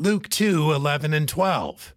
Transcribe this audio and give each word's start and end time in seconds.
Luke 0.00 0.30
2 0.30 0.72
11 0.72 1.12
and 1.12 1.28
12. 1.28 1.94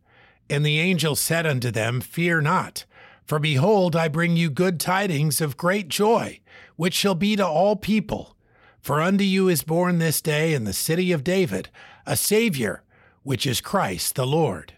And 0.49 0.65
the 0.65 0.77
angel 0.77 1.15
said 1.15 1.47
unto 1.47 1.71
them, 1.71 2.01
Fear 2.01 2.41
not, 2.41 2.83
for 3.23 3.39
behold, 3.39 3.95
I 3.95 4.09
bring 4.09 4.35
you 4.35 4.49
good 4.49 4.77
tidings 4.77 5.39
of 5.39 5.55
great 5.55 5.87
joy, 5.87 6.41
which 6.75 6.93
shall 6.93 7.15
be 7.15 7.37
to 7.37 7.47
all 7.47 7.77
people. 7.77 8.35
For 8.81 8.99
unto 8.99 9.23
you 9.23 9.47
is 9.47 9.63
born 9.63 9.99
this 9.99 10.19
day 10.19 10.53
in 10.53 10.65
the 10.65 10.73
city 10.73 11.13
of 11.13 11.23
David 11.23 11.69
a 12.05 12.17
Savior, 12.17 12.83
which 13.21 13.47
is 13.47 13.61
Christ 13.61 14.15
the 14.15 14.27
Lord. 14.27 14.73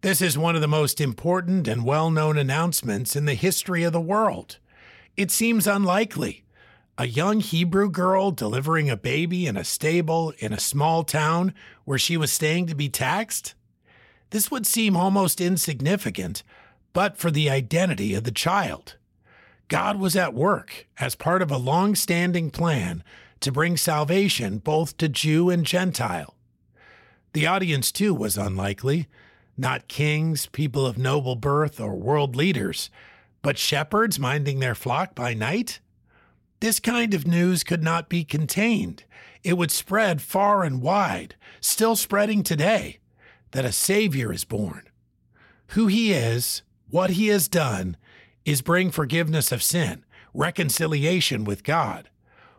This 0.00 0.22
is 0.22 0.38
one 0.38 0.54
of 0.54 0.62
the 0.62 0.66
most 0.66 1.02
important 1.02 1.68
and 1.68 1.84
well 1.84 2.10
known 2.10 2.38
announcements 2.38 3.16
in 3.16 3.26
the 3.26 3.34
history 3.34 3.82
of 3.82 3.92
the 3.92 4.00
world. 4.00 4.56
It 5.14 5.30
seems 5.30 5.66
unlikely. 5.66 6.42
A 7.00 7.06
young 7.06 7.38
Hebrew 7.38 7.90
girl 7.90 8.32
delivering 8.32 8.90
a 8.90 8.96
baby 8.96 9.46
in 9.46 9.56
a 9.56 9.62
stable 9.62 10.32
in 10.38 10.52
a 10.52 10.58
small 10.58 11.04
town 11.04 11.54
where 11.84 11.96
she 11.96 12.16
was 12.16 12.32
staying 12.32 12.66
to 12.66 12.74
be 12.74 12.88
taxed? 12.88 13.54
This 14.30 14.50
would 14.50 14.66
seem 14.66 14.96
almost 14.96 15.40
insignificant, 15.40 16.42
but 16.92 17.16
for 17.16 17.30
the 17.30 17.48
identity 17.48 18.14
of 18.14 18.24
the 18.24 18.32
child. 18.32 18.96
God 19.68 20.00
was 20.00 20.16
at 20.16 20.34
work 20.34 20.88
as 20.98 21.14
part 21.14 21.40
of 21.40 21.52
a 21.52 21.56
long 21.56 21.94
standing 21.94 22.50
plan 22.50 23.04
to 23.38 23.52
bring 23.52 23.76
salvation 23.76 24.58
both 24.58 24.96
to 24.96 25.08
Jew 25.08 25.50
and 25.50 25.64
Gentile. 25.64 26.34
The 27.32 27.46
audience, 27.46 27.92
too, 27.92 28.12
was 28.12 28.36
unlikely 28.36 29.06
not 29.56 29.86
kings, 29.86 30.46
people 30.46 30.84
of 30.84 30.98
noble 30.98 31.36
birth, 31.36 31.78
or 31.78 31.94
world 31.94 32.34
leaders, 32.34 32.90
but 33.40 33.56
shepherds 33.56 34.18
minding 34.18 34.58
their 34.58 34.74
flock 34.74 35.14
by 35.14 35.32
night? 35.32 35.78
This 36.60 36.80
kind 36.80 37.14
of 37.14 37.26
news 37.26 37.62
could 37.62 37.82
not 37.82 38.08
be 38.08 38.24
contained. 38.24 39.04
It 39.44 39.56
would 39.56 39.70
spread 39.70 40.20
far 40.20 40.64
and 40.64 40.82
wide, 40.82 41.36
still 41.60 41.94
spreading 41.94 42.42
today, 42.42 42.98
that 43.52 43.64
a 43.64 43.72
Savior 43.72 44.32
is 44.32 44.44
born. 44.44 44.88
Who 45.68 45.86
he 45.86 46.12
is, 46.12 46.62
what 46.90 47.10
he 47.10 47.28
has 47.28 47.46
done, 47.46 47.96
is 48.44 48.62
bring 48.62 48.90
forgiveness 48.90 49.52
of 49.52 49.62
sin, 49.62 50.04
reconciliation 50.34 51.44
with 51.44 51.62
God. 51.62 52.08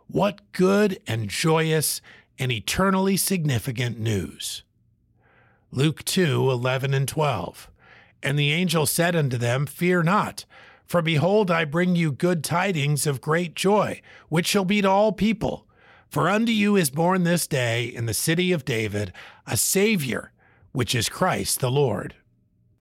What 0.07 0.51
good 0.53 0.99
and 1.05 1.29
joyous 1.29 2.01
and 2.37 2.51
eternally 2.51 3.17
significant 3.17 3.99
news! 3.99 4.63
Luke 5.71 6.03
2 6.05 6.49
11 6.49 6.93
and 6.93 7.07
12. 7.07 7.69
And 8.23 8.37
the 8.37 8.51
angel 8.51 8.85
said 8.85 9.15
unto 9.15 9.37
them, 9.37 9.65
Fear 9.65 10.03
not, 10.03 10.45
for 10.89 11.03
behold, 11.03 11.51
I 11.51 11.65
bring 11.65 11.95
you 11.95 12.11
good 12.11 12.43
tidings 12.43 13.05
of 13.05 13.21
great 13.21 13.53
joy, 13.53 14.01
which 14.27 14.47
shall 14.47 14.65
be 14.65 14.81
to 14.81 14.89
all 14.89 15.11
people. 15.11 15.67
For 16.07 16.27
unto 16.27 16.51
you 16.51 16.75
is 16.75 16.89
born 16.89 17.23
this 17.23 17.45
day 17.45 17.85
in 17.85 18.07
the 18.07 18.13
city 18.15 18.51
of 18.51 18.65
David 18.65 19.13
a 19.45 19.55
Savior, 19.55 20.31
which 20.71 20.95
is 20.95 21.07
Christ 21.07 21.59
the 21.59 21.69
Lord. 21.69 22.15